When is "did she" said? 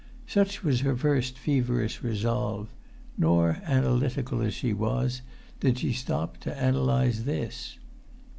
5.59-5.93